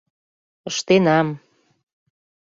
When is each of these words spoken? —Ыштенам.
—Ыштенам. 0.69 1.27